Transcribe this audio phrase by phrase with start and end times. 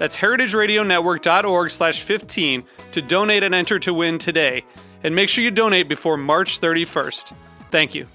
[0.00, 4.64] That's heritageradionetwork.org slash 15 to donate and enter to win today.
[5.04, 7.34] And make sure you donate before March 31st.
[7.70, 8.06] Thank you.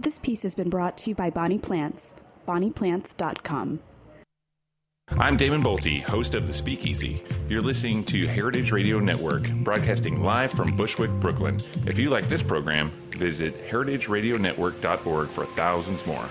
[0.00, 2.16] This piece has been brought to you by Bonnie Plants,
[2.46, 3.80] bonnieplants.com.
[5.12, 7.22] I'm Damon Boelte, host of The Speakeasy.
[7.48, 11.58] You're listening to Heritage Radio Network, broadcasting live from Bushwick, Brooklyn.
[11.86, 16.28] If you like this program, visit heritageradionetwork.org for thousands more.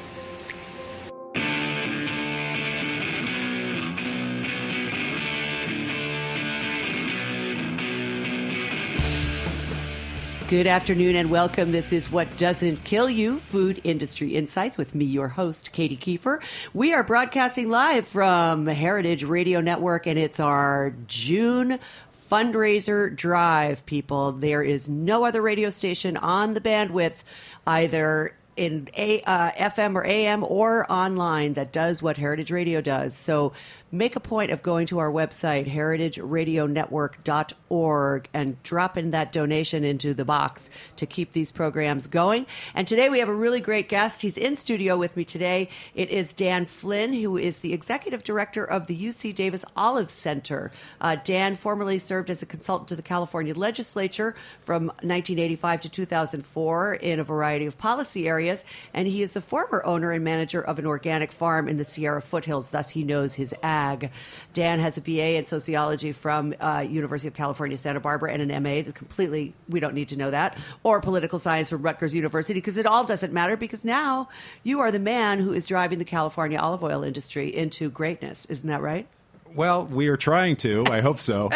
[10.50, 11.74] Good afternoon and welcome.
[11.74, 16.42] This is What Doesn't Kill You Food Industry Insights with me, your host, Katy Keiffer.
[16.74, 21.80] We are broadcasting live from Heritage Radio Network and it's our June
[22.32, 24.32] fundraiser drive, people.
[24.32, 27.24] There is no other radio station on the bandwidth,
[27.66, 33.18] either in A, uh, FM or AM or online that does what Heritage Radio does.
[33.18, 33.52] So
[33.92, 40.26] make a point of going to our website, heritageradionetwork.org, and dropping that donation into the
[40.26, 42.46] box to keep these programs going.
[42.76, 44.22] And today we have a really great guest.
[44.22, 45.70] He's in studio with me today.
[45.96, 50.72] It is Dan Flynn, who is the executive director of the UC Davis Olive Center.
[51.00, 54.36] Uh, Dan formerly served as a consultant to the California legislature
[54.66, 58.64] from 1985 to 2004 in a variety of policy areas,
[58.94, 62.22] and he is the former owner and manager of an organic farm in the Sierra
[62.22, 63.54] foothills, thus, he knows his
[64.54, 68.64] Dan has a BA in sociology from uh, University of California, Santa Barbara, and an
[68.64, 68.82] MA.
[68.82, 72.78] That's completely, we don't need to know that, or political science from Rutgers University, because
[72.78, 73.58] it all doesn't matter.
[73.58, 74.30] Because now
[74.64, 78.46] you are the man who is driving the California olive oil industry into greatness.
[78.46, 79.08] Isn't that right?
[79.56, 80.86] Well, we are trying to.
[80.88, 81.50] I hope so.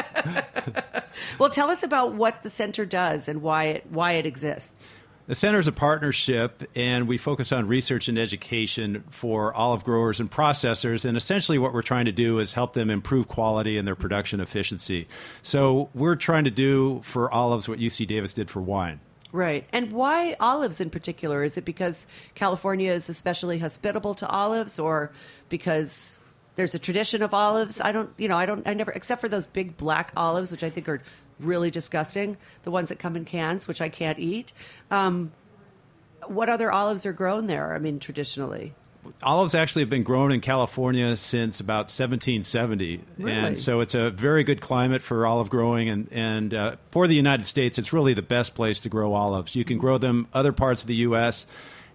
[1.39, 4.95] well, tell us about what the center does and why it why it exists.
[5.31, 10.19] The center is a partnership, and we focus on research and education for olive growers
[10.19, 11.06] and processors.
[11.06, 14.42] And essentially, what we're trying to do is help them improve quality and their production
[14.42, 15.08] efficiency.
[15.42, 19.00] So, we're trying to do for olives what UC Davis did for wine.
[19.31, 19.66] Right.
[19.72, 21.46] And why olives in particular?
[21.46, 25.13] Is it because California is especially hospitable to olives or
[25.48, 26.19] because
[26.58, 27.80] there's a tradition of olives?
[27.80, 30.62] I don't, you know, I don't, I never, except for those big black olives, which
[30.62, 31.02] I think are
[31.41, 32.38] really disgusting.
[32.63, 34.53] The ones that come in cans, which I can't eat.
[34.90, 35.31] Um,
[36.28, 37.74] what other olives are grown there?
[37.74, 38.74] I mean, traditionally.
[39.24, 43.31] Olives actually have been grown in California since about 1770, really?
[43.31, 45.90] and so it's a very good climate for olive growing.
[45.90, 49.56] And and uh, for the United States, it's really the best place to grow olives.
[49.56, 51.47] You can grow them other parts of the U.S.,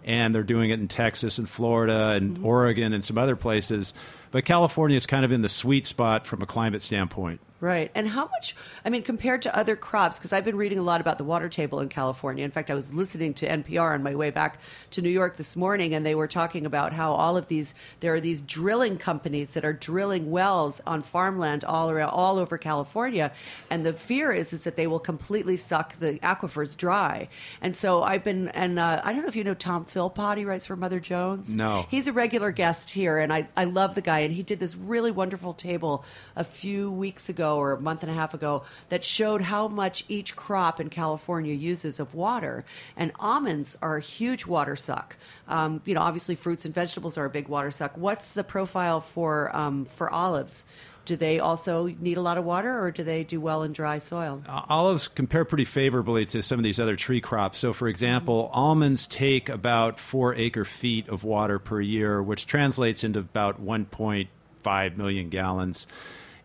[0.04, 2.46] and they're doing it in Texas and Florida and mm-hmm.
[2.46, 3.94] Oregon and some other places.
[4.30, 7.40] But California is kind of in the sweet spot from a climate standpoint.
[7.58, 7.90] Right.
[7.94, 8.54] And how much,
[8.84, 11.48] I mean, compared to other crops, because I've been reading a lot about the water
[11.48, 12.44] table in California.
[12.44, 14.60] In fact, I was listening to NPR on my way back
[14.90, 18.12] to New York this morning, and they were talking about how all of these, there
[18.14, 23.32] are these drilling companies that are drilling wells on farmland all around, all over California.
[23.70, 27.28] And the fear is, is that they will completely suck the aquifers dry.
[27.62, 30.44] And so I've been, and uh, I don't know if you know Tom Philpott, he
[30.44, 31.54] writes for Mother Jones.
[31.54, 31.86] No.
[31.88, 34.15] He's a regular guest here, and I, I love the guy.
[34.20, 36.04] And he did this really wonderful table
[36.34, 39.68] a few weeks ago ago or a month and a half ago that showed how
[39.68, 42.64] much each crop in California uses of water.
[42.96, 45.16] And almonds are a huge water suck.
[45.48, 47.96] Um, you know, obviously fruits and vegetables are a big water suck.
[47.96, 50.64] What's the profile for um, for olives?
[51.06, 53.98] Do they also need a lot of water or do they do well in dry
[53.98, 54.42] soil?
[54.46, 57.58] Uh, olives compare pretty favorably to some of these other tree crops.
[57.58, 63.04] So, for example, almonds take about four acre feet of water per year, which translates
[63.04, 65.86] into about 1.5 million gallons.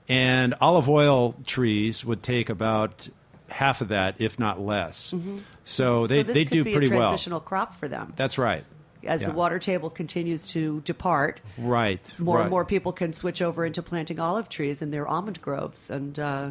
[0.07, 3.09] And olive oil trees would take about
[3.49, 5.11] half of that, if not less.
[5.11, 5.39] Mm-hmm.
[5.65, 7.09] So they, so they do pretty well.
[7.09, 8.13] transitional crop for them.
[8.15, 8.65] That's right.
[9.05, 9.29] As yeah.
[9.29, 12.41] the water table continues to depart, right, more right.
[12.43, 16.17] and more people can switch over into planting olive trees in their almond groves, and
[16.19, 16.49] uh,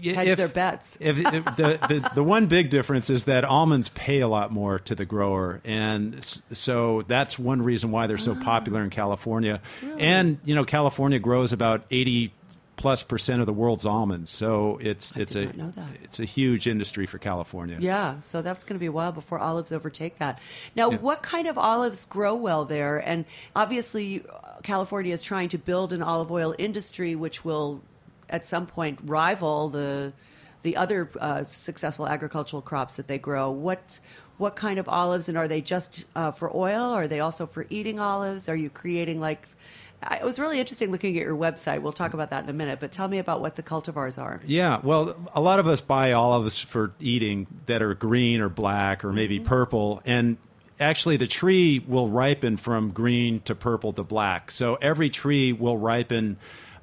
[0.00, 0.96] hedge their bets.
[1.00, 4.78] if, if the, the the one big difference is that almonds pay a lot more
[4.80, 8.44] to the grower, and so that's one reason why they're so Ah.
[8.44, 9.60] popular in California.
[9.98, 12.32] And you know, California grows about eighty
[12.78, 15.88] plus percent of the world's almonds, so it's it's a not know that.
[16.02, 17.76] it's a huge industry for California.
[17.78, 20.38] Yeah, so that's going to be a while before olives overtake that.
[20.74, 20.96] Now, Yeah.
[20.98, 22.96] what kind of olives grow well there?
[22.98, 24.24] And obviously,
[24.62, 27.82] California is trying to build an olive oil industry, which will,
[28.30, 30.14] at some point, rival the
[30.62, 33.50] the other uh, successful agricultural crops that they grow.
[33.50, 34.00] What
[34.38, 36.92] what kind of olives, and are they just uh, for oil?
[36.92, 38.48] Are they also for eating olives?
[38.48, 39.48] Are you creating like?
[40.02, 41.82] I- It was really interesting looking at your website.
[41.82, 42.78] We'll talk about that in a minute.
[42.80, 44.40] But tell me about what the cultivars are.
[44.46, 49.04] Yeah, well, a lot of us buy olives for eating that are green or black
[49.04, 49.16] or Mm-hmm.
[49.16, 50.36] maybe purple, and
[50.80, 54.50] actually the tree will ripen from green to purple to black.
[54.50, 56.36] So every tree will ripen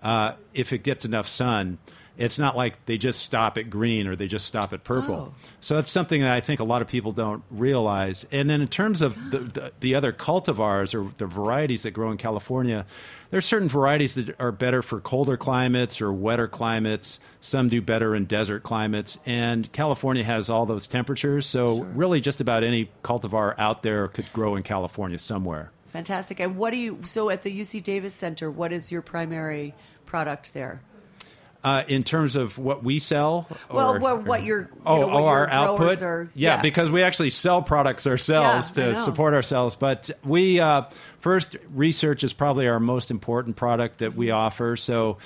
[0.03, 1.77] uh, if it gets enough sun.
[2.17, 5.33] It's not like they just stop at green or they just stop at purple.
[5.33, 5.33] Oh.
[5.59, 8.25] So that's something that I think a lot of people don't realize.
[8.31, 12.11] And then in terms of the, the, the other cultivars or the varieties that grow
[12.11, 12.85] in California,
[13.31, 17.19] there are certain varieties that are better for colder climates or wetter climates.
[17.41, 19.17] Some do better in desert climates.
[19.25, 21.45] And California has all those temperatures.
[21.45, 25.71] So really just about any cultivar out there could grow in California somewhere.
[25.89, 26.39] Fantastic.
[26.39, 29.73] And what do you, so at the UC Davis Center, what is your primary
[30.05, 30.81] product there?
[31.65, 35.07] Uh, in terms of what we sell, Well, or- what- what your- you oh, know,
[35.07, 36.61] what oh, our your output, are- yeah, yeah.
[36.61, 39.75] because we actually sell products ourselves Yeah, to support ourselves.
[39.75, 40.83] But we uh,
[41.21, 44.75] first research is probably our most important product that we offer.
[44.75, 45.17] So.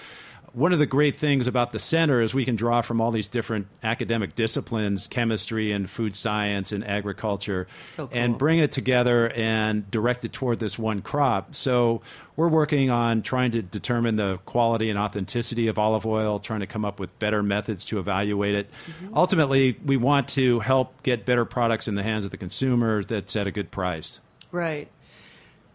[0.54, 3.28] One of the great things about the center is we can draw from all these
[3.28, 8.18] different academic disciplines, chemistry and food science and agriculture, So cool.
[8.18, 11.56] and bring it together and direct it toward this one crop.
[11.56, 12.02] So
[12.36, 16.68] we're working on trying to determine the quality and authenticity of olive oil, trying to
[16.68, 18.70] come up with better methods to evaluate it.
[18.88, 19.18] Mm-hmm.
[19.18, 23.36] Ultimately, we want to help get better products in the hands of the consumer that's
[23.36, 24.20] at a good price.
[24.52, 24.90] Right.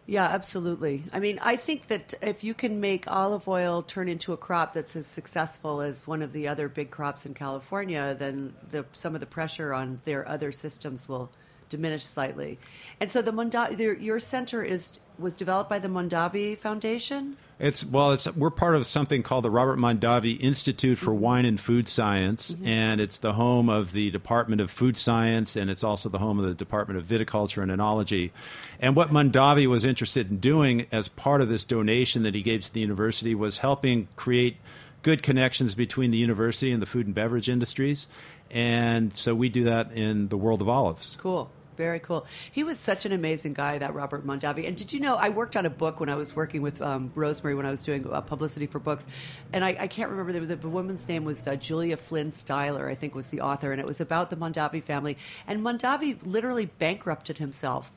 [0.06, 1.02] Yeah, absolutely.
[1.14, 4.74] I mean, I think that if you can make olive oil turn into a crop
[4.74, 9.14] that's as successful as one of the other big crops in California, then the, some
[9.14, 11.30] of the pressure on their other systems will
[11.76, 12.58] diminish slightly.
[13.00, 17.36] And so the Mondavi, your- your center is was developed by the Mondavi Foundation.
[17.60, 21.20] It's well, it's we're part of something called the Robert Mondavi Institute for mm-hmm.
[21.20, 22.66] Wine and Food Science, mm-hmm.
[22.66, 26.40] and it's the home of the Department of Food Science, and it's also the home
[26.40, 28.32] of the Department of Viticulture and Enology.
[28.80, 32.64] And what Mondavi was interested in doing as part of this donation that he gave
[32.64, 34.56] to the university was helping create
[35.02, 38.08] good connections between the university and the food and beverage industries.
[38.50, 41.16] And so we do that in the world of olives.
[41.20, 41.50] Cool.
[41.76, 42.26] Very cool.
[42.52, 44.66] He was such an amazing guy, that Robert Mondavi.
[44.66, 47.10] And did you know, I worked on a book when I was working with um,
[47.14, 49.06] Rosemary when I was doing uh, publicity for books.
[49.52, 52.94] And I, I can't remember, the, the woman's name was uh, Julia Flynn Siler, I
[52.94, 53.72] think was the author.
[53.72, 55.16] And it was about the Mondavi family.
[55.46, 57.92] And Mondavi literally bankrupted himself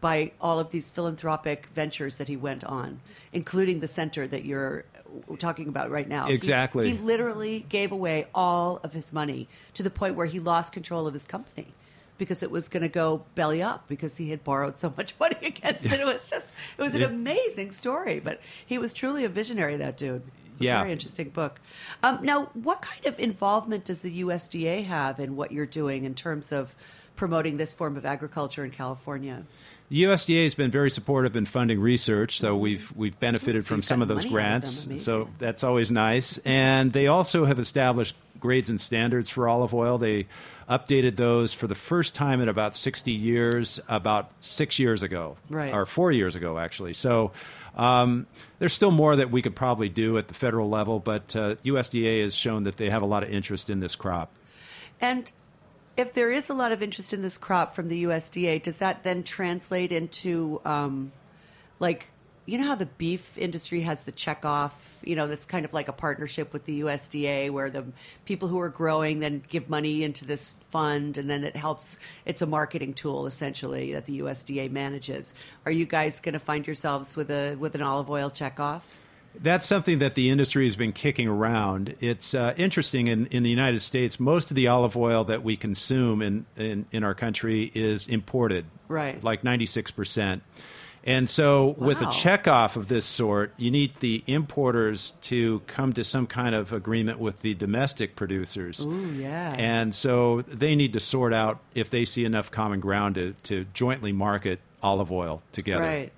[0.00, 3.00] by all of these philanthropic ventures that he went on,
[3.32, 4.84] including the center that you're
[5.38, 6.26] talking about right now.
[6.26, 6.90] He- Exactly.
[6.90, 11.06] he literally gave away all of his money to the point where he lost control
[11.06, 11.72] of his company
[12.18, 15.36] because it was going to go belly up because he had borrowed so much money
[15.42, 16.00] against it.
[16.00, 17.06] It was just, it was an Yeah.
[17.08, 18.20] amazing story.
[18.20, 20.22] But he was truly a visionary, that dude.
[20.60, 20.76] Yeah.
[20.76, 21.60] a very interesting book.
[22.04, 26.14] Um, now, what kind of involvement does the USDA have in what you're doing in
[26.14, 26.76] terms of
[27.16, 29.42] promoting this form of agriculture in California?
[29.90, 33.82] The USDA has been very supportive in funding research, so we've we've benefited So from
[33.82, 34.88] some of those out of grants.
[35.02, 36.38] So that's always nice.
[36.44, 39.98] And they also have established grades and standards for olive oil.
[39.98, 40.26] They
[40.68, 45.72] updated those for the first time in about 60 years, about six years ago, Right.
[45.72, 46.94] or four years ago, actually.
[46.94, 47.32] So.
[47.76, 48.28] Um,
[48.60, 52.22] there's still more that we could probably do at the federal level, but uh, USDA
[52.22, 54.30] has shown that they have a lot of interest in this crop.
[55.00, 55.32] And
[55.96, 59.02] if there is a lot of interest in this crop from the USDA, does that
[59.02, 61.10] then translate into um,
[61.80, 62.06] like
[62.46, 64.72] you know how the beef industry has the checkoff,
[65.02, 67.84] you know, that's kind of like a partnership with the USDA where the
[68.26, 72.42] people who are growing then give money into this fund and then it helps it's
[72.42, 75.32] a marketing tool essentially that the USDA manages.
[75.64, 78.82] Are you guys going to find yourselves with a with an olive oil checkoff?
[79.40, 81.96] That's something that the industry has been kicking around.
[81.98, 85.56] It's uh, interesting in, in the United States, most of the olive oil that we
[85.56, 88.64] consume in, in, in our country is imported.
[88.86, 89.22] Right.
[89.24, 90.40] Like 96%.
[91.06, 92.10] And so, with a Wow.
[92.10, 97.18] checkoff of this sort, you need the importers to come to some kind of agreement
[97.18, 98.80] with the domestic producers.
[98.84, 99.54] Ooh, yeah.
[99.58, 103.66] And so they need to sort out if they see enough common ground to, to
[103.74, 105.82] jointly market olive oil together.
[105.82, 106.12] Right.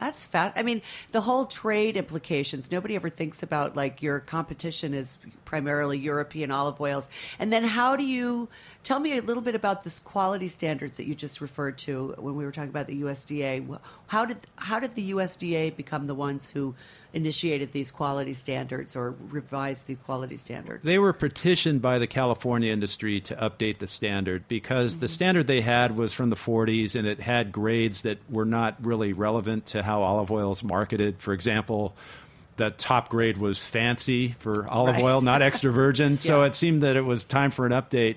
[0.00, 0.56] That's fast.
[0.56, 0.80] I mean,
[1.12, 2.72] the whole trade implications.
[2.72, 7.06] Nobody ever thinks about like your competition is primarily European olive oils,
[7.38, 8.48] and then how do you
[8.82, 12.34] tell me a little bit about this quality standards that you just referred to when
[12.34, 13.78] we were talking about the USDA?
[14.06, 16.74] How did how did the USDA become the ones who
[17.12, 20.84] initiated these quality standards or revised the quality standards?
[20.84, 25.00] They were petitioned by the California industry to update the standard because mm-hmm.
[25.00, 28.76] the standard they had was from the 40s and it had grades that were not
[28.84, 31.20] really relevant to how olive oil is marketed.
[31.20, 31.94] For example,
[32.56, 35.04] the top grade was fancy for olive right.
[35.04, 36.12] oil, not extra virgin.
[36.14, 36.18] yeah.
[36.18, 38.16] So it seemed that it was time for an update.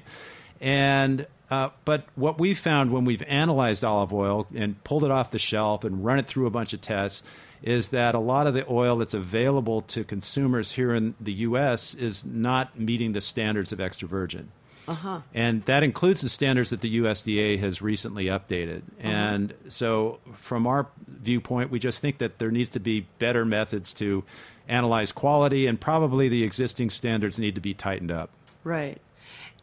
[0.59, 5.29] And uh, but what we found when we've analyzed olive oil and pulled it off
[5.29, 7.21] the shelf and run it through a bunch of tests
[7.63, 11.93] is that a lot of the oil that's available to consumers here in the U.S.
[11.95, 14.51] is not meeting the standards of extra virgin.
[14.85, 15.21] Uh-huh.
[15.33, 18.81] And that includes the standards that the USDA has recently updated.
[18.99, 19.07] Uh-huh.
[19.07, 23.93] And so, from our viewpoint, we just think that there needs to be better methods
[23.95, 24.25] to
[24.67, 28.29] analyze quality, and probably the existing standards need to be tightened up.
[28.65, 28.99] Right.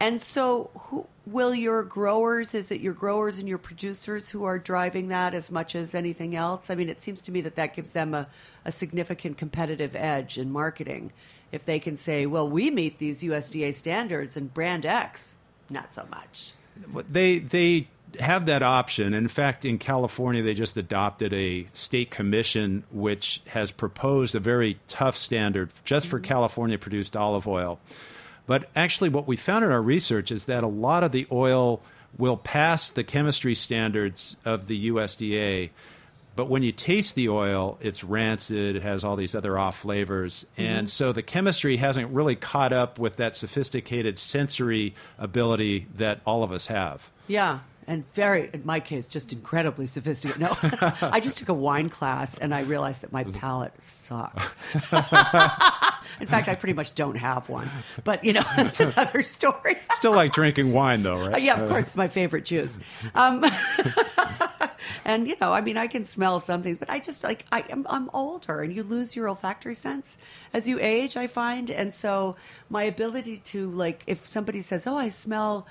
[0.01, 4.59] And so, who, will your growers, is it your growers and your producers who are
[4.59, 6.71] driving that as much as anything else?
[6.71, 8.27] I mean, it seems to me that that gives them a,
[8.65, 11.13] a significant competitive edge in marketing.
[11.53, 15.37] If they can say, well, we meet these USDA standards and brand X,
[15.69, 16.53] not so much.
[17.11, 17.89] They, they
[18.19, 19.13] have that option.
[19.13, 24.79] In fact, in California, they just adopted a state commission which has proposed a very
[24.89, 26.25] tough standard just for mm-hmm.
[26.25, 27.79] California produced olive oil
[28.47, 31.81] but actually, what we found in our research is that a lot of the oil
[32.19, 35.71] will pass the chemistry standards of the USDA.
[36.37, 40.47] But when you taste the oil, it's rancid, it has all these other off flavors.
[40.53, 40.63] Mm-hmm.
[40.63, 46.43] And so the chemistry hasn't really caught up with that sophisticated sensory ability that all
[46.43, 47.09] of us have.
[47.27, 50.41] Yeah and very, in my case, just incredibly sophisticated.
[50.41, 50.57] No,
[51.03, 54.55] I just took a wine class and I realized that my palate sucks.
[54.75, 57.69] in fact, I pretty much don't have one.
[58.05, 59.77] But, you know, that's another story.
[59.95, 61.35] Still like drinking wine, though, right?
[61.35, 62.79] Uh, yeah, of course, it's my favorite juice.
[63.17, 63.45] Um,
[65.05, 67.65] and, you know, I mean, I can smell some things, but I just like, I,
[67.71, 70.17] am, I'm older and you lose your olfactory sense
[70.55, 71.73] as you age, I find.
[71.73, 72.37] And so
[72.69, 75.67] my ability to, like, if somebody says, oh, I smell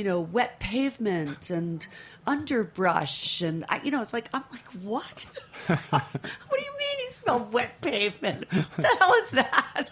[0.00, 1.86] you know, wet pavement and
[2.26, 3.42] underbrush.
[3.42, 5.26] And, I, you know, it's like, I'm like, what?
[5.66, 8.50] what do you mean you smell wet pavement?
[8.50, 9.90] What the hell is that?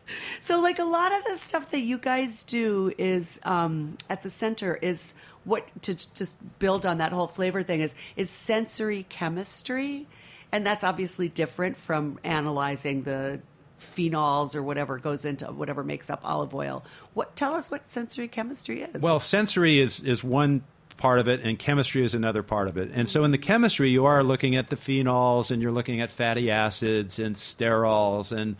[0.40, 4.30] so, like, a lot of the stuff that you guys do is um, at the
[4.30, 10.08] center is what to just build on that whole flavor thing is is sensory chemistry
[10.50, 13.42] and that's obviously different from analyzing the
[13.84, 16.84] phenols or whatever goes into whatever makes up olive oil.
[17.14, 19.00] What tell us what sensory chemistry is?
[19.00, 20.64] Well, sensory is is one
[20.96, 22.90] part of it and chemistry is another part of it.
[22.94, 26.10] And so in the chemistry you are looking at the phenols and you're looking at
[26.10, 28.56] fatty acids and sterols and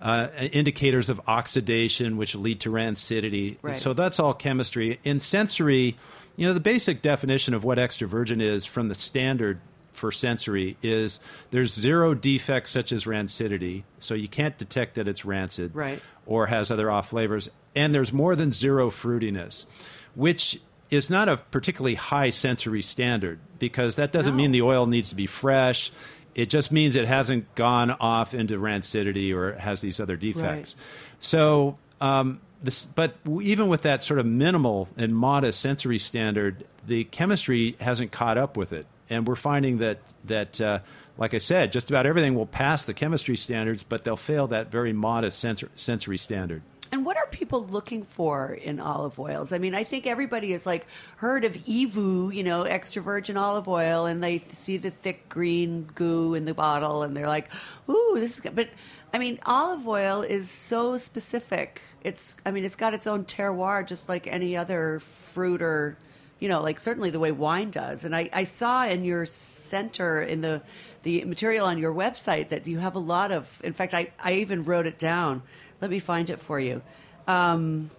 [0.00, 3.56] uh, indicators of oxidation which lead to rancidity.
[3.62, 3.78] Right.
[3.78, 5.00] So that's all chemistry.
[5.04, 5.96] In sensory,
[6.36, 9.60] you know, the basic definition of what extra virgin is from the standard
[9.92, 11.20] for sensory is
[11.50, 16.02] there's zero defects such as rancidity, so you can't detect that it's rancid right.
[16.26, 19.66] or has other off flavors, and there's more than zero fruitiness,
[20.14, 24.42] which is not a particularly high sensory standard because that doesn't no.
[24.42, 25.90] mean the oil needs to be fresh.
[26.34, 30.74] It just means it hasn't gone off into rancidity or has these other defects.
[30.76, 31.16] Right.
[31.20, 37.04] So, um, this, but even with that sort of minimal and modest sensory standard, the
[37.04, 40.78] chemistry hasn't caught up with it and we're finding that that uh,
[41.18, 44.70] like I said, just about everything will pass the chemistry standards, but they'll fail that
[44.70, 46.62] very modest sensor, sensory standard.
[46.90, 49.52] And what are people looking for in olive oils?
[49.52, 53.66] I mean, I think everybody has like heard of EVOO, you know, extra virgin olive
[53.66, 57.50] oil, and they see the thick green goo in the bottle, and they're like,
[57.88, 58.68] "Ooh, this is good." But
[59.14, 61.80] I mean, olive oil is so specific.
[62.02, 65.96] It's, I mean, it's got its own terroir, just like any other fruit or
[66.42, 68.02] you know, like certainly the way wine does.
[68.02, 70.60] And I, I saw in your center in the
[71.04, 73.60] the material on your website that you have a lot of.
[73.62, 75.42] In fact, I, I even wrote it down.
[75.80, 76.82] Let me find it for you.
[77.28, 77.92] Um,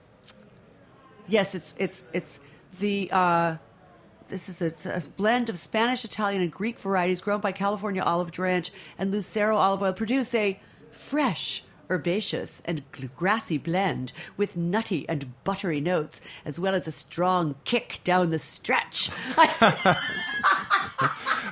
[1.29, 2.41] yes, it's it's it's
[2.79, 3.09] the.
[3.13, 3.55] Uh,
[4.27, 8.37] this is a, a, blend of Spanish, Italian, and Greek varieties grown by California Olive
[8.37, 9.93] Ranch and Lucero Olive Oil.
[9.93, 10.59] Produce a
[10.91, 12.83] fresh, herbaceous and
[13.15, 18.39] grassy blend with nutty and buttery notes, as well as a strong kick down the
[18.39, 19.09] stretch.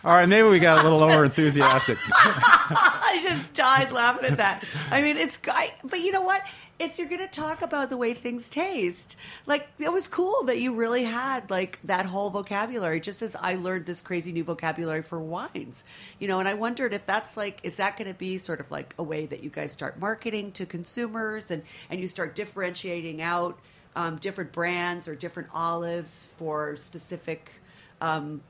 [0.04, 1.96] All right, maybe we got a little over enthusiastic.
[2.10, 4.64] I just died laughing at that.
[4.90, 6.42] I mean, it's I, but you know what?
[6.80, 9.16] It's you're going to talk about the way things taste.
[9.46, 13.00] Like it was cool that you really had like that whole vocabulary.
[13.00, 15.84] Just as I learned this crazy new vocabulary for wines,
[16.18, 16.40] you know.
[16.40, 19.04] And I wondered if that's like, is that going to be sort of like a
[19.04, 23.60] way that you guys start marketing to consumers and and you start differentiating out
[23.96, 27.52] um, different brands or different olives for specific.
[28.00, 28.42] Um,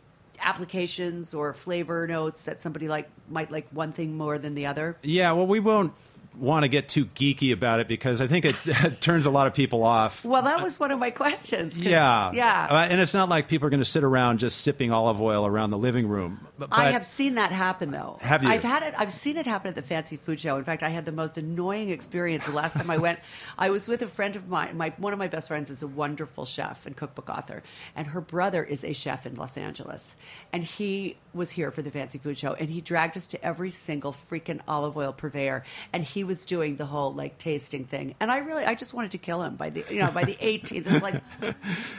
[0.42, 4.98] applications or flavor notes that somebody like might like one thing more than the other?
[5.02, 5.94] Yeah, well, we won't
[6.38, 9.48] want to get too geeky about it because I think it, it turns a lot
[9.48, 10.24] of people off.
[10.24, 11.78] Well, that was one of my questions.
[11.78, 12.68] Yeah, yeah.
[12.70, 15.46] Uh, and it's not like people are going to sit around just sipping olive oil
[15.46, 16.48] around the living room.
[16.58, 18.18] But, I have seen that happen though.
[18.22, 18.50] Have you?
[18.50, 18.94] I've had it.
[18.98, 20.58] I've seen it happen at the fancy food show.
[20.58, 23.20] In fact, I had the most annoying experience the last time I went.
[23.58, 24.78] I was with a friend of mine.
[24.78, 27.64] My one of my best friends is a wonderful chef and cookbook author,
[27.96, 30.16] and her brother is a chef in Los Angeles.
[30.54, 33.72] And he was here for the fancy food show, and he dragged us to every
[33.72, 38.16] single freaking olive oil purveyor, and he was doing the whole like tasting thing.
[38.20, 40.36] And I really, I just wanted to kill him by the you know by the
[40.36, 40.72] 18th.
[40.86, 41.22] It was like,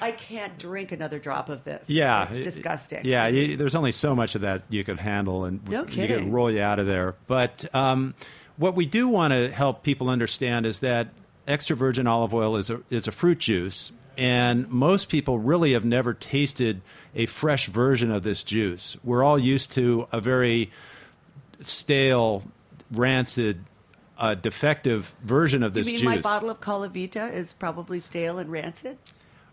[0.01, 1.89] I can't drink another drop of this.
[1.91, 3.05] Yeah, it's disgusting.
[3.05, 6.33] Yeah, you, there's only so much of that you could handle, and No you kidding.
[6.33, 7.15] roll you out of there.
[7.27, 8.15] But um,
[8.57, 11.09] what we do want to help people understand is that
[11.47, 15.85] extra virgin olive oil is a is a fruit juice, and most people really have
[15.85, 16.81] never tasted
[17.15, 18.97] a fresh version of this juice.
[19.05, 20.71] We're all used to a very
[21.63, 22.43] stale,
[22.91, 23.65] rancid,
[24.23, 26.07] uh, defective version of this You mean juice.
[26.07, 28.97] my bottle of Colavita is probably stale and rancid?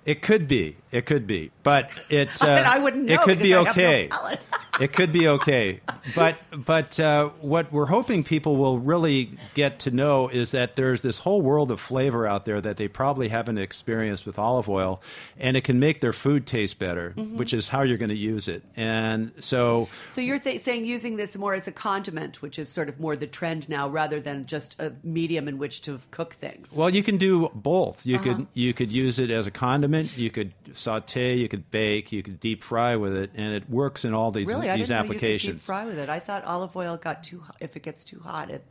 [0.06, 0.78] It could be.
[0.92, 1.52] It could be.
[1.64, 2.30] But it.
[2.42, 4.10] Uh, I wouldn't know It could be have no okay.
[4.80, 5.82] it could be okay.
[6.16, 11.02] But but uh, what we're hoping people will really get to know is that there's
[11.02, 15.02] this whole world of flavor out there that they probably haven't experienced with olive oil,
[15.38, 17.38] and it can make their food taste better, Mm-hmm.
[17.38, 18.64] which is how you're going to use it.
[18.76, 22.88] And so So you're th- saying using this more as a condiment, which is sort
[22.90, 26.72] of more the trend now, rather than just a medium in which to cook things.
[26.74, 28.06] Well, you can do both.
[28.06, 28.24] You Uh-huh.
[28.36, 29.89] could you could use it as a condiment.
[30.16, 31.36] You could saute.
[31.36, 32.12] You could bake.
[32.12, 34.90] You could deep fry with it, and it works in all these really, I didn't
[34.90, 36.10] know you could deep fry with it.
[36.10, 37.58] I thought olive oil got too hot.
[37.60, 38.64] If it gets too hot, it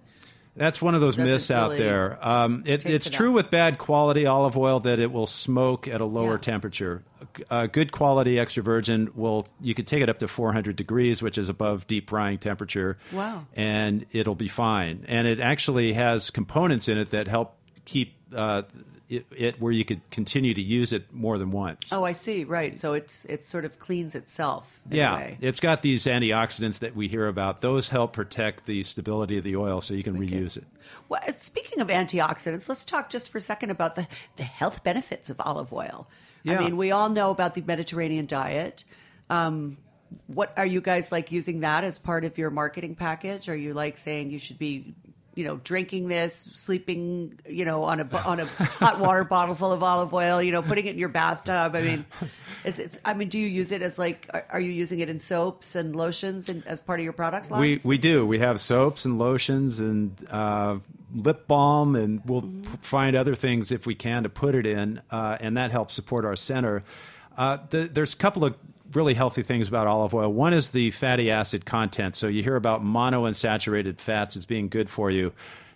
[0.57, 2.19] That's one of those myths out there.
[2.27, 3.35] Um, it, it's it true out.
[3.35, 6.39] with bad quality olive oil that it will smoke at a lower Yeah.
[6.39, 7.05] temperature.
[7.49, 11.39] Uh, good quality extra virgin will you could take it up to 400 degrees, which
[11.39, 12.97] is above deep frying temperature.
[13.13, 13.47] Wow.
[13.55, 15.05] And it'll be fine.
[15.07, 18.63] And it actually has components in it that help keep uh,
[19.09, 21.93] it, it where you could continue to use it more than once.
[21.93, 22.45] Oh, I see.
[22.45, 22.77] Right.
[22.77, 24.81] So it's it sort of cleans itself.
[24.87, 25.39] In A yeah, way.
[25.41, 27.61] it's got these antioxidants that we hear about.
[27.61, 30.65] Those help protect the stability of the oil, so you can reuse it.
[31.09, 34.83] Well, uh, speaking of antioxidants, let's talk just for a second about the, the health
[34.83, 36.09] benefits of olive oil.
[36.43, 36.59] Yeah.
[36.59, 38.85] I mean, we all know about the Mediterranean diet.
[39.29, 39.77] Um,
[40.27, 43.49] what are you guys like using that as part of your marketing package?
[43.49, 44.95] Are you like saying you should be,
[45.39, 48.47] you know, drinking this, sleeping, you know, on a on a
[48.81, 51.77] hot water bottle full of olive oil, you know, putting it in your bathtub?
[51.77, 52.05] I mean,
[52.65, 55.09] is it's I mean, do you use it as like are, are you using it
[55.09, 57.51] in soaps and lotions and as part of your products?
[57.53, 57.61] line?
[57.61, 58.27] We we do.
[58.27, 60.79] We have soaps and lotions and uh,
[61.15, 62.75] lip balm, and we'll Mm-hmm.
[62.83, 66.25] find other things if we can to put it in, uh, and that helps support
[66.25, 66.83] our center.
[67.37, 68.57] Uh, the, there's a couple of
[68.93, 70.33] really healthy things about olive oil.
[70.33, 72.17] One is the fatty acid content.
[72.17, 75.33] So you hear about monounsaturated fats as being good for you.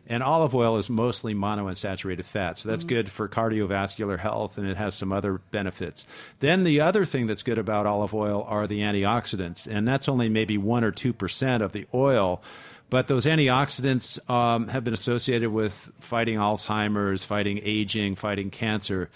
[0.07, 2.59] And olive oil is mostly monounsaturated fat.
[2.59, 6.07] So that's good for cardiovascular health and it has some other benefits.
[6.41, 9.67] Then the other thing that's good about olive oil are the antioxidants.
[9.67, 12.43] And that's only maybe 1 or 2% of the oil.
[12.91, 19.09] But those antioxidants um, have been associated with fighting Alzheimer's, fighting aging, fighting cancer.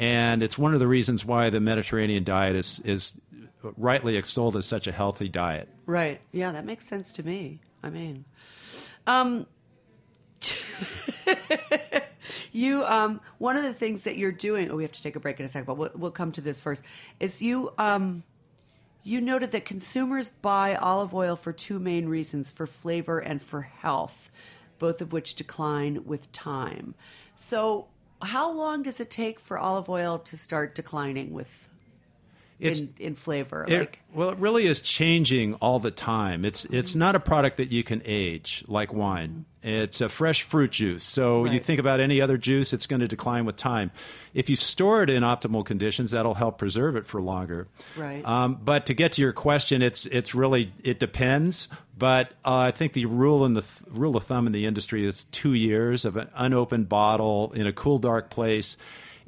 [0.00, 3.12] And it's one of the reasons why the Mediterranean diet is, is
[3.76, 5.68] rightly extolled as such a healthy diet.
[5.86, 6.20] Right.
[6.32, 7.60] Yeah, that makes sense to me.
[7.82, 8.24] I mean,
[9.06, 9.46] um,
[12.52, 14.70] you um, one of the things that you're doing.
[14.70, 16.40] Oh, we have to take a break in a second, but we'll, we'll come to
[16.40, 16.82] this first.
[17.18, 18.22] Is you um,
[19.02, 23.62] you noted that consumers buy olive oil for two main reasons: for flavor and for
[23.62, 24.30] health,
[24.78, 26.94] both of which decline with time.
[27.34, 27.88] So,
[28.22, 31.69] how long does it take for olive oil to start declining with
[32.60, 33.64] in, in flavor?
[33.66, 36.44] It, like, well, it really is changing all the time.
[36.44, 39.46] It's it's not a product that you can age like wine.
[39.62, 41.04] It's a fresh fruit juice.
[41.04, 43.90] So you think about any other juice, it's going to decline with time.
[44.32, 47.68] If you store it in optimal conditions, that'll help preserve it for longer.
[47.96, 48.24] Right.
[48.24, 51.68] Um, but to get to your question, it's it's really it depends.
[51.96, 55.06] But uh, I think the rule in the th- rule of thumb in the industry
[55.06, 58.78] is two years of an unopened bottle in a cool, dark place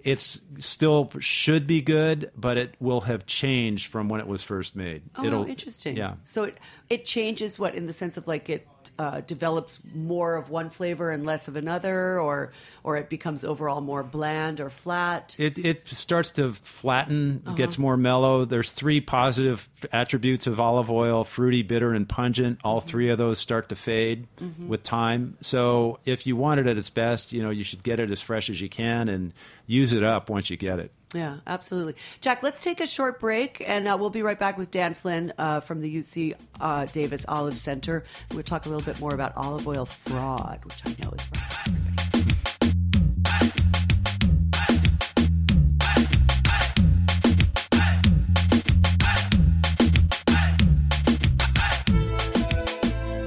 [0.04, 4.76] it's still should be good, but it will have changed from when it was first
[4.76, 5.02] made.
[5.16, 5.96] Oh, It'll, interesting.
[5.96, 6.14] Yeah.
[6.24, 6.58] So it
[6.90, 8.66] it changes what in the sense of like it
[8.98, 12.50] uh, develops more of one flavor and less of another, or
[12.82, 15.36] or it becomes overall more bland or flat.
[15.38, 17.54] It it starts to flatten, Uh-huh.
[17.54, 18.44] gets more mellow.
[18.44, 22.60] There's three positive attributes of olive oil: fruity, bitter, and pungent.
[22.64, 22.88] All Mm-hmm.
[22.88, 24.26] three of those start to fade
[24.58, 25.36] with time.
[25.40, 28.20] So if you want it at its best, you know you should get it as
[28.20, 29.32] fresh as you can and
[29.66, 30.90] use it up once you get it.
[31.14, 31.96] Yeah, absolutely.
[32.20, 35.32] Jack, let's take a short break, and uh, we'll be right back with Dan Flynn
[35.36, 38.04] uh, from the UC uh, Davis Olive Center.
[38.32, 42.36] We'll talk a little bit more about olive oil fraud, which I know is right.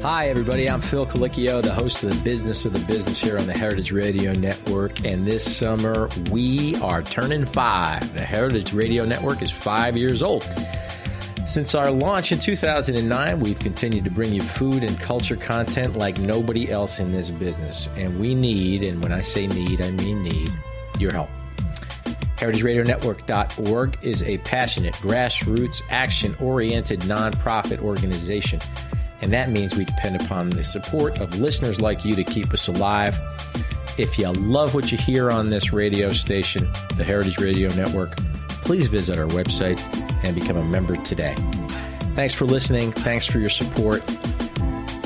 [0.07, 0.69] Hi, everybody.
[0.69, 3.91] I'm Phil Colicchio, the host of the Business of the Business here on the Heritage
[3.91, 5.03] Radio Network.
[5.03, 8.13] And this summer, we are turning five.
[8.13, 10.43] The Heritage Radio Network is five years old.
[11.47, 16.19] Since our launch in 2009, we've continued to bring you food and culture content like
[16.19, 17.89] nobody else in this business.
[17.95, 20.51] And we need, and when I say need, I mean need,
[20.99, 21.31] your help.
[22.37, 28.59] HeritageRadioNetwork.org is a passionate, grassroots, action oriented nonprofit organization.
[29.21, 32.67] And that means we depend upon the support of listeners like you to keep us
[32.67, 33.17] alive.
[33.97, 38.17] If you love what you hear on this radio station, the Heritage Radio Network,
[38.61, 39.81] please visit our website
[40.23, 41.35] and become a member today.
[42.15, 42.91] Thanks for listening.
[42.91, 44.03] Thanks for your support.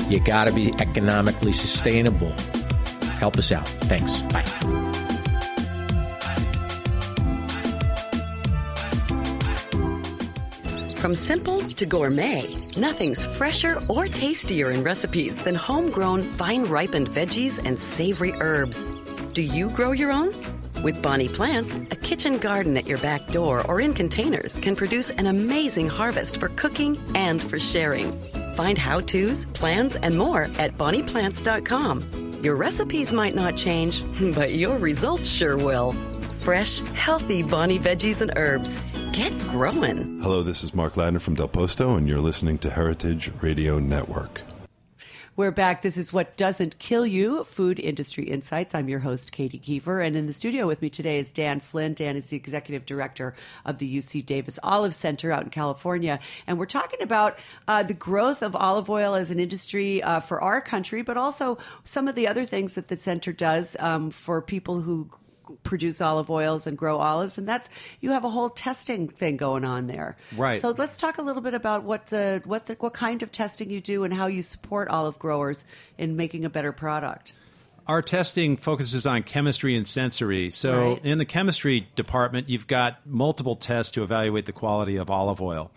[0.08, 2.34] You got to be economically sustainable.
[3.18, 3.68] Help us out.
[3.68, 4.22] Thanks.
[4.32, 5.06] Bye.
[11.00, 17.58] From simple to gourmet, nothing's fresher or tastier in recipes than homegrown, vine ripened veggies
[17.64, 18.84] and savory herbs.
[19.32, 20.34] Do you grow your own?
[20.82, 25.08] With Bonnie Plants, a kitchen garden at your back door or in containers can produce
[25.08, 28.12] an amazing harvest for cooking and for sharing.
[28.52, 32.42] Find how to's, plans, and more at bonnieplants.com.
[32.42, 35.94] Your recipes might not change, but your results sure will.
[36.40, 38.80] Fresh, healthy Bonnie veggies and herbs.
[39.12, 40.20] Get growing.
[40.22, 44.40] Hello, this is Mark Ladner from Del Posto, and you're listening to Heritage Radio Network.
[45.36, 45.82] We're back.
[45.82, 48.74] This is What Doesn't Kill You Food Industry Insights.
[48.74, 50.04] I'm your host, Katy Keiffer.
[50.04, 51.94] And in the studio with me today is Dan Flynn.
[51.94, 56.20] Dan is the executive director of the UC Davis Olive Center out in California.
[56.46, 60.40] And we're talking about uh, the growth of olive oil as an industry uh, for
[60.42, 64.42] our country, but also some of the other things that the center does um, for
[64.42, 65.08] people who
[65.62, 67.68] produce olive oils and grow olives and that's
[68.00, 70.60] you have a whole testing thing going on there Right.
[70.60, 73.70] so let's talk a little bit about what the what the what kind of testing
[73.70, 75.64] you do and how you support olive growers
[75.98, 77.32] in making a better product
[77.86, 80.50] Our testing focuses on chemistry and sensory.
[80.50, 81.04] So, Right.
[81.04, 85.72] in the chemistry department, you've got multiple tests to evaluate the quality of olive oil.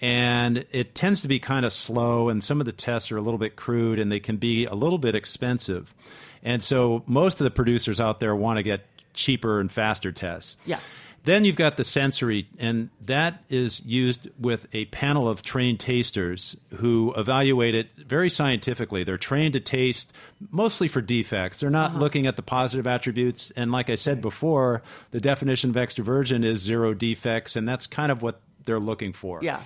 [0.00, 3.20] And it tends to be kind of slow, and some of the tests are a
[3.20, 5.94] little bit crude, and they can be a little bit expensive.
[6.42, 10.56] And so, most of the producers out there want to get cheaper and faster tests.
[10.64, 10.80] Yeah.
[11.24, 16.56] Then you've got the sensory, and that is used with a panel of trained tasters
[16.76, 19.04] who evaluate it very scientifically.
[19.04, 20.12] They're trained to taste
[20.50, 21.60] mostly for defects.
[21.60, 22.00] They're not uh-huh.
[22.00, 23.52] looking at the positive attributes.
[23.52, 27.86] And like I said before, the definition of extra virgin is zero defects, and that's
[27.86, 29.38] kind of what they're looking for.
[29.42, 29.62] yeah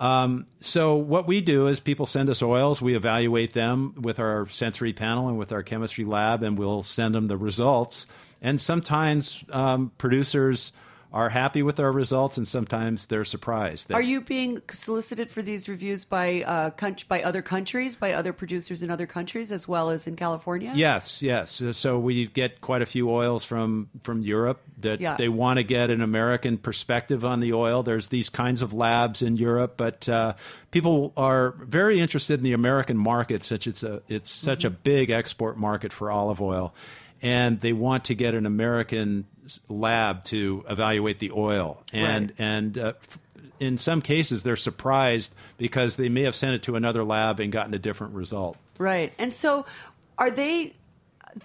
[0.00, 4.48] um, So what we do is people send us oils, we evaluate them with our
[4.48, 8.06] sensory panel and with our chemistry lab, and we'll send them the results.
[8.42, 10.72] And sometimes um, producers
[11.12, 13.88] are happy with our results, and sometimes they're surprised.
[13.88, 18.12] that- are you being solicited for these reviews by uh coun- by other countries by
[18.12, 21.62] other producers in other countries as well as in california Yes, yes.
[21.72, 25.16] So we get quite a few oils from from Europe that Yeah.
[25.16, 27.82] they want to get an American perspective on the oil.
[27.82, 30.34] There's these kinds of labs in Europe, but uh,
[30.70, 35.08] people are very interested in the American market, such it's a it's such a big
[35.10, 36.74] export market for olive oil,
[37.26, 39.26] and they want to get an American
[39.68, 41.82] lab to evaluate the oil.
[41.92, 42.40] And Right.
[42.40, 42.92] and uh,
[43.58, 47.50] in some cases, they're surprised because they may have sent it to another lab and
[47.50, 48.56] gotten a different result.
[48.78, 49.12] Right.
[49.18, 49.66] And so
[50.18, 50.74] are they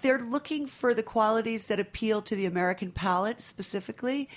[0.00, 4.28] they're looking for the qualities that appeal to the American palate specifically?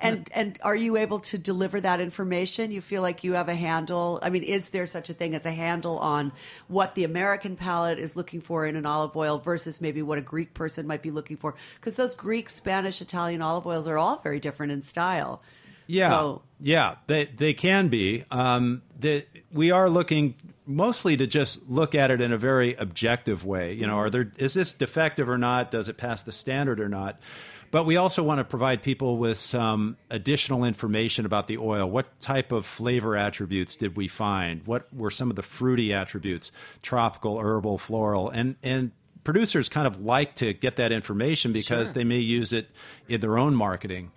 [0.00, 2.70] And and are you able to deliver that information?
[2.70, 4.18] You feel like you have a handle.
[4.22, 6.32] I mean, is there such a thing as a handle on
[6.68, 10.22] what the American palate is looking for in an olive oil versus maybe what a
[10.22, 11.54] Greek person might be looking for?
[11.76, 15.42] Because those Greek, Spanish, Italian olive oils are all very different in style.
[15.86, 18.24] Yeah, So, yeah, they they can be.
[18.30, 20.34] Um, the, we are looking
[20.66, 23.74] mostly to just look at it in a very objective way.
[23.74, 25.70] You know, are there is this defective or not?
[25.70, 27.20] Does it pass the standard or not?
[27.74, 31.90] But we also want to provide people with some additional information about the oil.
[31.90, 34.64] What type of flavor attributes did we find?
[34.64, 36.52] What were some of the fruity attributes?
[36.82, 38.92] Tropical, herbal, floral, and and
[39.24, 42.70] producers kind of like to get that information because they may use it
[43.08, 44.12] in their own marketing.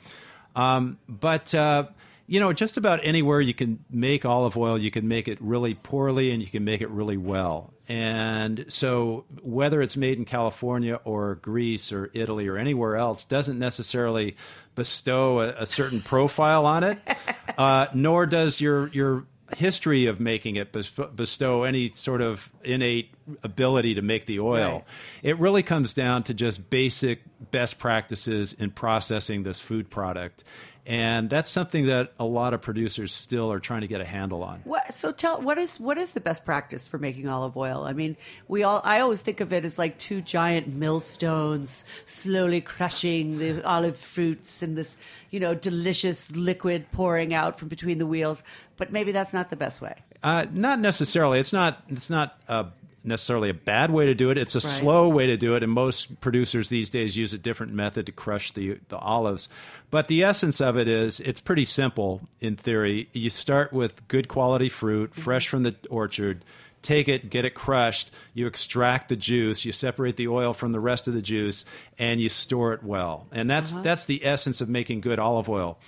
[0.56, 1.86] Um, but uh,
[2.28, 5.74] you know, just about anywhere you can make olive oil, you can make it really
[5.74, 7.74] poorly and you can make it really well.
[7.88, 13.58] And so, whether it's made in California or Greece or Italy or anywhere else, doesn't
[13.58, 14.36] necessarily
[14.76, 17.00] bestow a, a certain profile on it.
[17.58, 20.72] Uh, nor does your your history of making it
[21.16, 23.14] bestow any sort of innate
[23.44, 24.72] ability to make the oil.
[24.72, 24.84] Right.
[25.24, 30.44] It really comes down to just basic best practices in processing this food product.
[30.88, 34.42] And that's something that a lot of producers still are trying to get a handle
[34.42, 34.62] on.
[34.64, 37.84] What, so tell what is what is the best practice for making olive oil?
[37.84, 38.16] I mean,
[38.48, 43.62] we all I always think of it as like two giant millstones slowly crushing the
[43.66, 44.96] olive fruits and this,
[45.30, 48.42] you know, delicious liquid pouring out from between the wheels.
[48.78, 49.96] But maybe that's not the best way.
[50.24, 51.40] Uh, not necessarily.
[51.40, 51.84] It's not.
[51.90, 52.64] It's not uh,
[53.08, 54.38] necessarily a bad way to do it.
[54.38, 54.80] It's a Right.
[54.80, 58.12] slow way to do it, and most producers these days use a different method to
[58.12, 59.50] crush the the olives.
[59.90, 63.08] But the essence of it is, it's pretty simple in theory.
[63.14, 65.22] You start with good quality fruit, mm-hmm.
[65.22, 66.44] fresh from the orchard.
[66.84, 68.12] Take it, get it crushed.
[68.34, 69.66] You extract the juice.
[69.66, 71.66] You separate the oil from the rest of the juice,
[71.98, 73.28] and you store it well.
[73.32, 73.82] And that's uh-huh.
[73.82, 75.80] that's the essence of making good olive oil.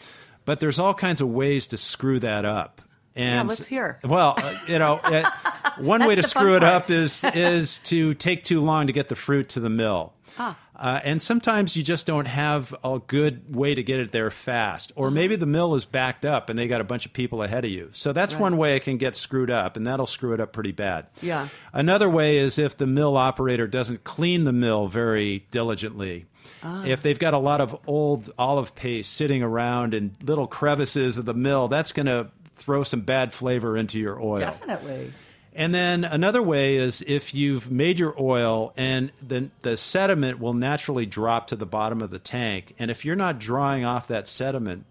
[0.45, 2.81] But there's all kinds of ways to screw that up.
[3.15, 3.99] And let's hear.
[4.03, 5.29] Well, uh, you know, uh,
[5.77, 6.73] one way to That's the fun screw it part.
[6.83, 10.13] up is is to take too long to get the fruit to the mill.
[10.37, 10.57] Ah.
[10.79, 14.91] Uh, and sometimes you just don't have a good way to get it there fast.
[14.91, 15.07] Uh-huh.
[15.07, 17.65] Or maybe the mill is backed up and they got a bunch of people ahead
[17.65, 17.89] of you.
[17.91, 20.71] So that's one way it can get screwed up, and that'll screw it up pretty
[20.71, 21.07] bad.
[21.21, 21.49] Yeah.
[21.73, 26.27] Another way is if the mill operator doesn't clean the mill very diligently.
[26.63, 26.85] Ah.
[26.85, 31.25] If they've got a lot of old olive paste sitting around in little crevices of
[31.25, 34.37] the mill, that's going to throw some bad flavor into your oil.
[34.39, 35.13] Definitely.
[35.55, 40.53] And then another way is if you've made your oil and then the sediment will
[40.53, 42.75] naturally drop to the bottom of the tank.
[42.79, 44.85] And if you're not drawing off that sediment,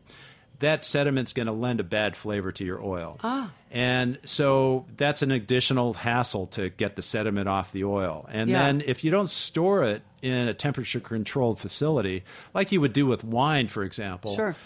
[0.59, 3.19] that sediment's going to lend a bad flavor to your oil.
[3.23, 3.53] Ah.
[3.71, 8.27] And so that's an additional hassle to get the sediment off the oil.
[8.31, 8.65] And Yeah.
[8.65, 13.07] then if you don't store it in a temperature controlled facility, like you would do
[13.07, 14.57] with wine, for example, Sure.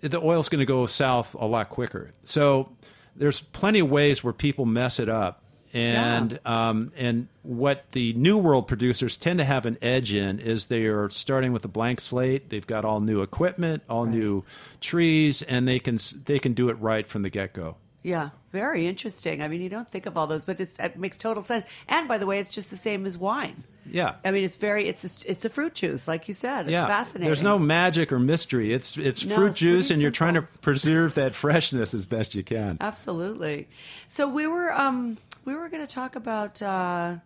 [0.00, 2.12] The oil's going to go south a lot quicker.
[2.24, 2.72] So
[3.16, 5.42] there's plenty of ways where people mess it up.
[5.74, 10.66] And um, and what the new world producers tend to have an edge in is
[10.66, 12.48] they are starting with a blank slate.
[12.48, 14.44] They've got all new equipment, all new
[14.80, 17.76] trees, and they can they can do it right from the get go.
[18.02, 19.42] Yeah, very interesting.
[19.42, 21.66] I mean, you don't think of all those, but it's, it makes total sense.
[21.88, 23.64] And by the way, it's just the same as wine.
[23.90, 24.14] Yeah.
[24.24, 26.66] I mean, it's very it's a, it's a fruit juice, like you said.
[26.66, 27.26] It's yeah, fascinating.
[27.26, 28.72] there's no magic or mystery.
[28.72, 32.34] It's it's No, fruit it's juice, and you're trying to preserve that freshness as best
[32.34, 32.78] you can.
[32.80, 33.68] Absolutely.
[34.08, 37.16] So we were um we were going to talk about uh,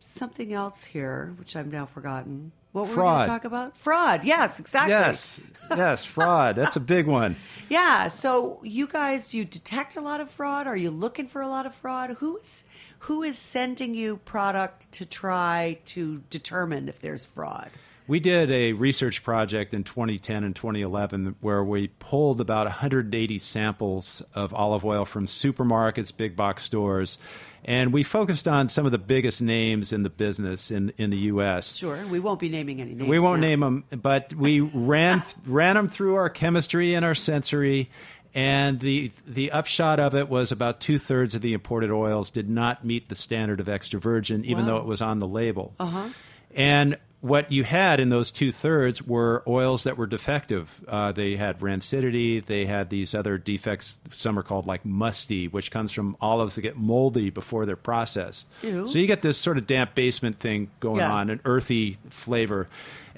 [0.00, 2.52] something else here, which I've now forgotten.
[2.72, 3.76] What were we going to talk about?
[3.76, 4.22] Fraud.
[4.22, 4.92] Yes, exactly.
[4.92, 6.54] Yes, yes, fraud.
[6.54, 7.36] That's a big one.
[7.70, 8.08] Yeah.
[8.08, 10.66] So you guys, do you detect a lot of fraud?
[10.66, 12.16] Are you looking for a lot of fraud?
[12.18, 12.64] Who is
[13.00, 17.70] who is sending you product to try to determine if there's fraud?
[18.06, 24.20] We did a research project in 2010 and 2011 where we pulled about 180 samples
[24.34, 27.18] of olive oil from supermarkets, big box stores,
[27.64, 31.18] and we focused on some of the biggest names in the business in in the
[31.18, 31.76] U.S.
[31.76, 32.04] Sure.
[32.06, 33.08] We won't be naming any names.
[33.08, 33.48] We won't now.
[33.48, 37.90] name them, but we ran ran them through our chemistry and our sensory,
[38.34, 42.48] and the the upshot of it was about two thirds of the imported oils did
[42.48, 44.72] not meet the standard of extra virgin, even Wow.
[44.72, 45.74] though it was on the label.
[45.80, 46.08] Uh-huh.
[46.54, 50.80] And what you had in those two thirds were oils that were defective.
[50.88, 52.42] Uh, they had rancidity.
[52.44, 53.98] They had these other defects.
[54.10, 58.48] Some are called like musty, which comes from olives that get moldy before they're processed.
[58.62, 58.88] Ew.
[58.88, 61.12] So you get this sort of damp basement thing going Yeah.
[61.12, 62.68] on, an earthy flavor.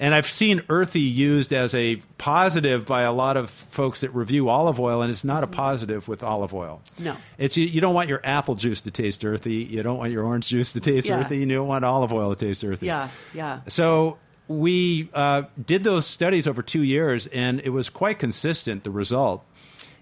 [0.03, 4.49] And I've seen earthy used as a positive by a lot of folks that review
[4.49, 6.81] olive oil, and it's not a positive with olive oil.
[6.99, 7.15] No.
[7.37, 9.53] It's you, you don't want your apple juice to taste earthy.
[9.63, 11.21] You don't want your orange juice to taste Yeah.
[11.21, 11.37] earthy.
[11.37, 12.87] You don't want olive oil to taste earthy.
[12.87, 13.07] Yeah.
[13.33, 13.61] Yeah.
[13.67, 14.17] So
[14.49, 19.45] we uh, did those studies over two years, and it was quite consistent, the result.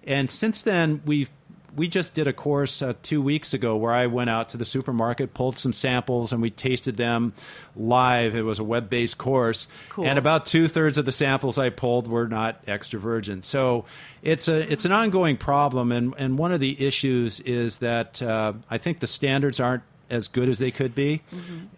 [0.03, 1.29] And since then, we've
[1.75, 4.65] we just did a course uh, two weeks ago where I went out to the
[4.65, 7.33] supermarket, pulled some samples, and we tasted them
[7.75, 8.35] live.
[8.35, 10.05] It was a web based course, Cool.
[10.05, 13.41] and about two thirds of the samples I pulled were not extra virgin.
[13.41, 13.85] So
[14.21, 18.53] it's a it's an ongoing problem, and and one of the issues is that uh,
[18.69, 21.21] I think the standards aren't as good as they could be,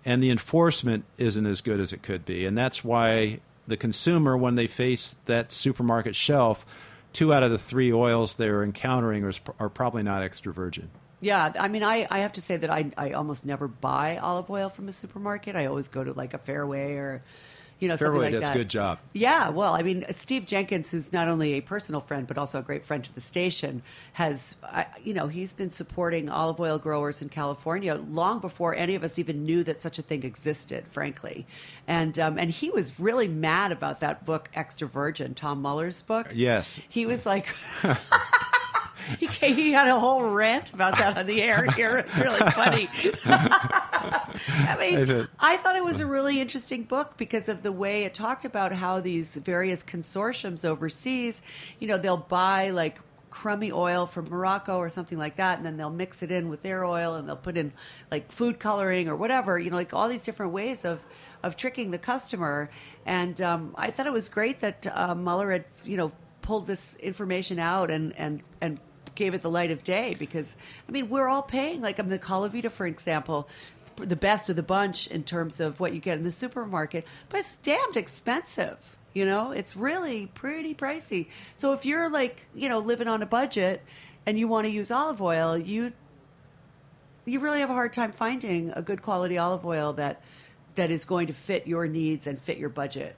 [0.05, 4.35] and the enforcement isn't as good as it could be, and that's why the consumer,
[4.35, 6.65] when they face that supermarket shelf,
[7.13, 10.89] two out of the three oils they're encountering are, are probably not extra virgin.
[11.21, 14.49] Yeah, I mean, I, I have to say that I, I almost never buy olive
[14.49, 15.55] oil from a supermarket.
[15.55, 17.23] I always go to like a Fairway or,
[17.83, 18.55] you know, Fairway like does that.
[18.55, 18.97] a good job.
[19.11, 22.61] Yeah, well, I mean, Steve Jenkins, who's not only a personal friend but also a
[22.61, 23.81] great friend to the station,
[24.13, 28.95] has, I- you know, he's been supporting olive oil growers in California long before any
[28.95, 30.85] of us even knew that such a thing existed.
[30.87, 31.45] Frankly,
[31.87, 36.29] and um, and he was really mad about that book, Extra Virgin, Tom Mueller's book.
[36.33, 36.79] Yes.
[36.87, 37.47] he was like.
[39.19, 41.97] He, he had a whole rant about that on the air here.
[41.97, 42.87] It's really funny.
[44.47, 45.27] I mean?
[45.39, 48.73] I thought it was a really interesting book because of the way it talked about
[48.73, 51.41] how these various consortiums overseas,
[51.79, 55.75] you know, they'll buy like crummy oil from Morocco or something like that, and then
[55.75, 57.73] they'll mix it in with their oil and they'll put in
[58.11, 61.03] like food coloring or whatever, you know, like all these different ways of
[61.41, 62.69] of tricking the customer.
[63.05, 66.11] And um, I thought it was great that uh, Mueller had, you know,
[66.43, 68.79] pulled this information out and and and
[69.15, 70.55] gave it the light of day because
[70.87, 73.47] I mean we're all paying like I mean, the Colavita for example
[73.97, 77.39] the best of the bunch in terms of what you get in the supermarket but
[77.39, 82.79] it's damned expensive you know it's really pretty pricey so if you're like you know
[82.79, 83.81] living on a budget
[84.25, 85.91] and you want to use olive oil you
[87.25, 90.21] you really have a hard time finding a good quality olive oil that
[90.75, 93.15] that is going to fit your needs and fit your budget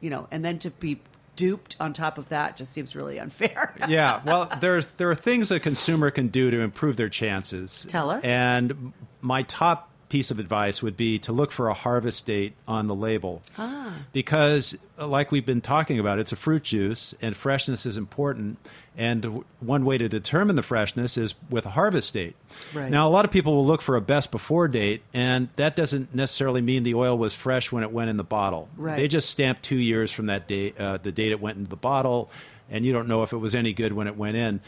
[0.00, 1.00] you know and then to be
[1.34, 5.50] duped on top of that just seems really unfair yeah, well, there's there are things
[5.50, 7.86] a consumer can do to improve their chances.
[7.88, 8.22] Tell us.
[8.22, 12.86] And my top piece of advice would be to look for a harvest date on
[12.86, 13.40] the label.
[13.56, 13.94] Ah.
[14.12, 18.58] Because, uh, like we've been talking about, it's a fruit juice, and freshness is important.
[18.94, 22.36] And w- one way to determine the freshness is with a harvest date.
[22.74, 22.90] Right.
[22.90, 26.14] Now, a lot of people will look for a best before date, and that doesn't
[26.14, 28.68] necessarily mean the oil was fresh when it went in the bottle.
[28.76, 28.96] Right.
[28.96, 31.76] They just stamp two years from that date, uh, the date it went into the
[31.76, 32.30] bottle,
[32.70, 34.60] and you don't know if it was any good when it went in.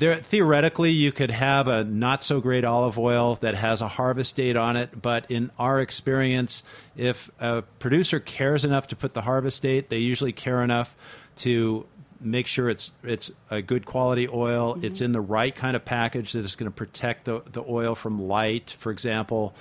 [0.00, 4.34] There, theoretically, you could have a not so great olive oil that has a harvest
[4.34, 6.64] date on it, but in our experience,
[6.96, 10.96] if a producer cares enough to put the harvest date, they usually care enough
[11.36, 11.86] to
[12.18, 14.78] make sure it's it's a good quality oil.
[14.80, 17.94] It's in the right kind of package that is going to protect the, the oil
[17.94, 19.54] from light, for example.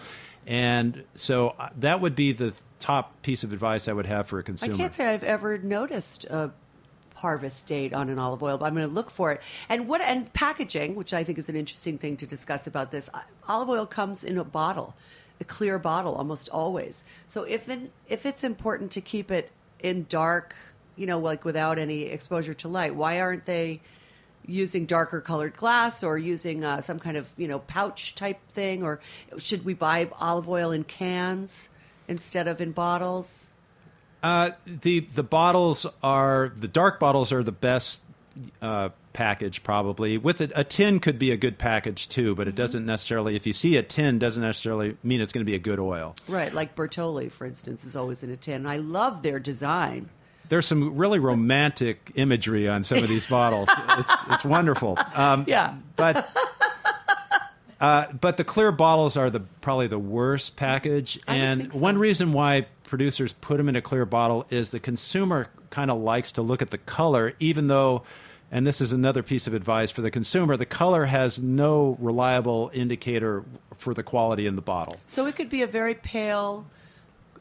[0.47, 4.39] And so uh, that would be the top piece of advice I would have for
[4.39, 4.75] a consumer.
[4.75, 6.52] I can't say I've ever noticed a
[7.19, 9.41] harvest date on an olive oil, but I'm going to look for it.
[9.67, 13.10] And what and packaging, which I think is an interesting thing to discuss about this.
[13.13, 14.95] uh, Olive oil comes in a bottle,
[15.39, 17.03] a clear bottle, almost always.
[17.27, 20.55] So if in, if it's important to keep it in dark,
[20.95, 23.82] you know, like without any exposure to light, why aren't they?
[24.45, 28.82] using darker colored glass or using uh, some kind of you know pouch type thing
[28.82, 28.99] or
[29.38, 31.69] should we buy olive oil in cans
[32.08, 33.49] instead of in bottles
[34.21, 38.01] Uh, the the bottles are the dark bottles are the best
[38.62, 40.17] uh, package probably.
[40.17, 43.36] With a, a tin could be a good package too, but it doesn't necessarily.
[43.36, 46.15] If you see a tin, doesn't necessarily mean it's going to be a good oil.
[46.27, 48.65] Right, like Bertolli, for instance, is always in a tin.
[48.65, 50.10] I love their design.
[50.49, 53.69] There's some really romantic imagery on some of these bottles.
[53.97, 54.97] It's, it's wonderful.
[55.13, 55.75] Um, Yeah.
[55.95, 56.27] but
[57.79, 61.19] uh, but the clear bottles are the probably the worst package.
[61.27, 61.79] And so.
[61.79, 65.99] one reason why producers put them in a clear bottle is the consumer kind of
[65.99, 68.04] likes to look at the color, even though.
[68.52, 70.58] And this is another piece of advice for the consumer.
[70.58, 73.43] The color has no reliable indicator
[73.78, 74.97] for the quality in the bottle.
[75.06, 76.65] So it could be a very pale,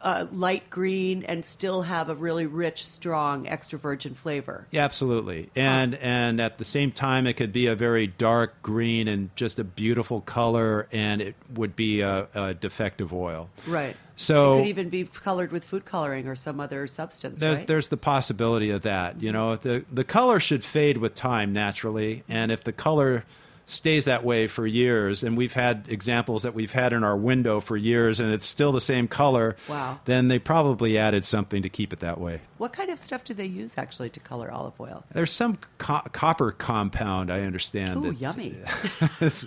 [0.02, 4.66] uh, light green, and still have a really rich, strong extra virgin flavor.
[4.70, 5.48] Yeah, absolutely.
[5.56, 9.58] And and at the same time, it could be a very dark green and just
[9.58, 13.48] a beautiful color, and it would be a, a defective oil.
[13.66, 13.96] Right.
[14.18, 17.38] So- it could even be colored with food coloring or some other substance.
[17.38, 17.66] There's right?
[17.68, 19.22] there's the possibility of that.
[19.22, 23.24] You know, the the color should fade with time naturally, and if the color
[23.68, 27.60] stays that way for years, and we've had examples that we've had in our window
[27.60, 29.56] for years, and it's still the same color.
[29.68, 30.00] Wow.
[30.06, 32.40] Then they probably added something to keep it that way.
[32.56, 35.04] what kind of stuff do they use actually to color olive oil?
[35.12, 38.02] There's some co- copper compound, I understand.
[38.02, 38.56] That's- yummy.
[39.20, 39.46] it's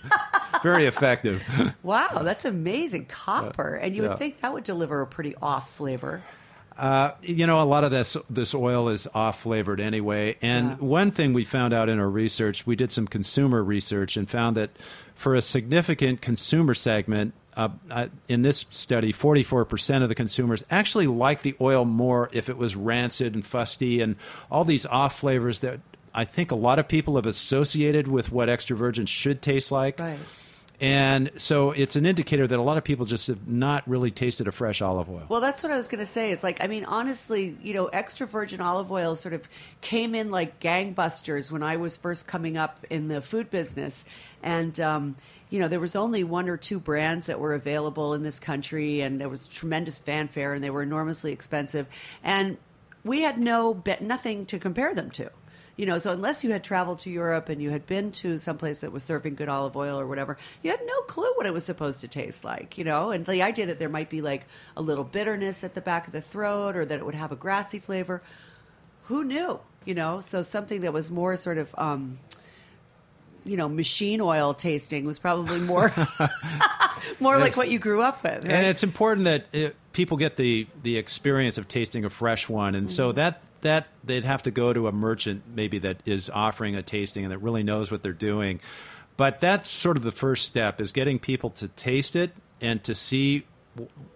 [0.64, 1.44] very effective.
[1.84, 3.06] Wow, that's amazing.
[3.08, 3.76] Copper.
[3.76, 4.10] and you yeah.
[4.10, 6.22] would think that would deliver a pretty off flavor.
[6.82, 10.36] Uh, you know, a lot of this this oil is off flavored anyway.
[10.42, 10.76] And Yeah.
[10.78, 14.58] one thing we found out in our research, we did some consumer research and found
[14.58, 14.72] that
[15.16, 17.34] for a significant consumer segment.
[17.56, 22.48] Uh, uh, in this study, 44% of the consumers actually like the oil more if
[22.50, 24.16] it was rancid and fusty and
[24.50, 25.82] all these off flavors that
[26.16, 30.00] I think a lot of people have associated with what extra virgin should taste like.
[30.00, 30.18] Right.
[30.82, 34.48] And so it's an indicator that a lot of people just have not really tasted
[34.48, 35.28] a fresh olive oil.
[35.30, 36.32] Well, that's what I was going to say.
[36.32, 39.48] It's like, I mean, honestly, you know, extra virgin olive oil sort of
[39.82, 44.04] came in like gangbusters when I was first coming up in the food business.
[44.42, 45.16] And, um,
[45.52, 49.02] you know, there was only one or two brands that were available in this country,
[49.02, 51.86] and there was tremendous fanfare, and they were enormously expensive.
[52.24, 52.58] And
[53.04, 55.30] we had no nothing to compare them to.
[55.78, 58.80] You know, so unless you had traveled to Europe and you had been to someplace
[58.80, 61.64] that was serving good olive oil or whatever, you had no clue what it was
[61.64, 63.12] supposed to taste like, you know?
[63.12, 64.46] And the idea that there might be like
[64.76, 67.36] a little bitterness at the back of the throat or that it would have a
[67.36, 68.22] grassy flavor,
[69.06, 70.20] who knew, you know?
[70.20, 72.20] So something that was more sort of, um,
[73.44, 75.92] you know, machine oil tasting was probably more
[77.20, 78.44] more like what you grew up with.
[78.44, 78.52] Right?
[78.52, 82.76] And it's important that uh people get the the experience of tasting a fresh one,
[82.76, 82.94] and Mm-hmm.
[82.96, 86.82] so that that they'd have to go to a merchant maybe that is offering a
[86.82, 88.60] tasting and that really knows what they're doing.
[89.18, 92.96] But that's sort of the first step is getting people to taste it and to
[92.96, 93.46] see,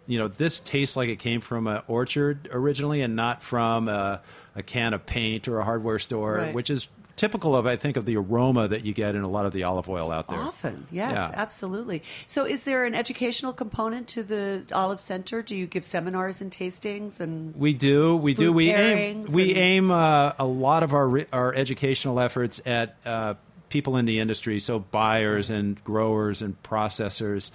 [0.08, 4.22] you know, this tastes like it came from an orchard originally and not from a,
[4.56, 6.54] a can of paint or a hardware store, Right.
[6.54, 9.46] which is typical of I think of the aroma that you get in a lot
[9.46, 10.38] of the olive oil out there.
[10.40, 11.32] Often, yes, Yeah.
[11.34, 12.04] absolutely.
[12.26, 15.42] So, is there an educational component to the Olive Center?
[15.42, 18.16] Do you give seminars and tastings and We do.
[18.18, 18.52] We do.
[18.52, 19.24] We aim.
[19.32, 23.36] We and- aim uh, a lot of our our educational efforts at uh,
[23.70, 27.52] people in the industry, so buyers and growers and processors.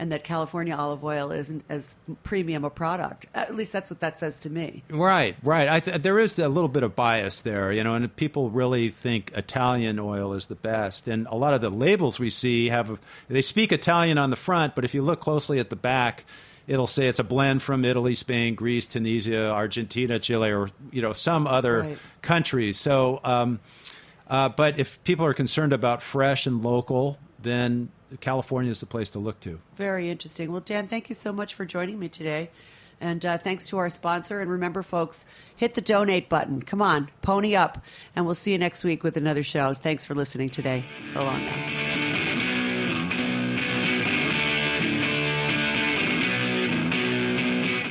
[0.00, 3.26] and that California olive oil isn't as premium a product.
[3.34, 4.82] At least that's what that says to me.
[4.88, 5.68] Right, right.
[5.68, 8.88] I th- there is a little bit of bias there, you know, and people really
[8.88, 11.06] think Italian oil is the best.
[11.06, 12.98] And a lot of the labels we see have
[13.28, 16.24] they speak Italian on the front, but if you look closely at the back,
[16.66, 21.12] it'll say it's a blend from Italy, Spain, Greece, Tunisia, Argentina, Chile, or you know
[21.12, 21.98] some other Right.
[22.22, 22.78] countries.
[22.78, 23.60] So, um,
[24.30, 27.90] uh, but if people are concerned about fresh and local, then
[28.20, 29.60] California is the place to look to.
[29.76, 30.52] Very interesting.
[30.52, 32.50] Well, Dan, thank you so much for joining me today.
[33.00, 34.40] And uh, thanks to our sponsor.
[34.40, 35.24] And remember, folks,
[35.56, 36.62] hit the donate button.
[36.62, 37.82] Come on, pony up.
[38.14, 39.72] And we'll see you next week with another show.
[39.72, 40.84] Thanks for listening today.
[41.12, 42.00] So long now.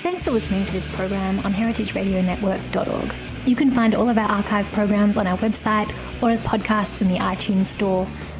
[0.03, 3.13] Thanks for listening to this program on heritageradionetwork.org.
[3.45, 5.89] You can find all of our archive programs on our website
[6.22, 8.05] or as podcasts in the iTunes Store